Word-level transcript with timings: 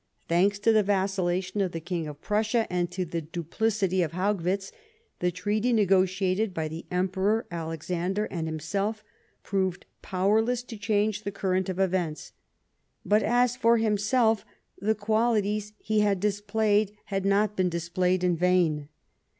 Thanks 0.27 0.57
to 0.57 0.71
the 0.73 0.81
vacillation 0.81 1.61
of 1.61 1.73
the 1.73 1.79
King 1.79 2.07
of 2.07 2.21
Prussia, 2.23 2.65
and 2.73 2.89
to 2.89 3.05
the 3.05 3.21
duphcity 3.21 4.03
of 4.03 4.13
Haugwitz, 4.13 4.71
the 5.19 5.29
treaty 5.29 5.71
negotiated 5.71 6.55
by 6.55 6.67
the 6.67 6.87
Emperor 6.89 7.45
Alexander 7.51 8.25
and 8.31 8.47
himself 8.47 9.03
proved 9.43 9.85
powerless 10.01 10.63
to 10.63 10.75
change 10.77 11.21
the 11.21 11.31
current 11.31 11.69
of 11.69 11.77
events. 11.77 12.33
But, 13.05 13.51
for 13.61 13.77
himself, 13.77 14.43
the 14.81 14.95
qualities 14.95 15.73
he 15.77 15.99
had 15.99 16.19
displayed 16.19 16.97
had 17.13 17.23
not 17.23 17.55
been 17.55 17.69
displayed 17.69 18.23
in 18.23 18.35
vain. 18.35 18.89